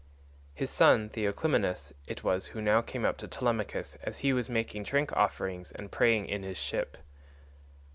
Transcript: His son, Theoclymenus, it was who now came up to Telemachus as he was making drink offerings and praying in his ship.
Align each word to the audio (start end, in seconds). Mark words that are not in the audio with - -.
His 0.55 0.71
son, 0.71 1.11
Theoclymenus, 1.11 1.93
it 2.07 2.23
was 2.23 2.47
who 2.47 2.59
now 2.59 2.81
came 2.81 3.05
up 3.05 3.17
to 3.19 3.27
Telemachus 3.27 3.99
as 4.01 4.17
he 4.25 4.33
was 4.33 4.49
making 4.49 4.81
drink 4.81 5.13
offerings 5.15 5.71
and 5.71 5.91
praying 5.91 6.25
in 6.25 6.41
his 6.41 6.57
ship. 6.57 6.97